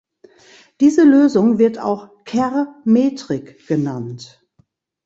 Diese 0.79 1.03
Lösung 1.03 1.59
wird 1.59 1.77
auch 1.77 2.09
Kerr-Metrik 2.25 3.67
genannt. 3.67 4.43